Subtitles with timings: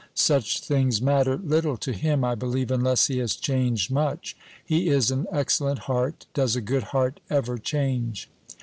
[0.15, 4.35] Such things matter little to liim, I believe, unless he has changed much;
[4.65, 6.25] his is an excellent heart.
[6.33, 8.27] Does a good heart ever change